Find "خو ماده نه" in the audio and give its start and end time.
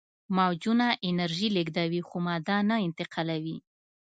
2.07-2.75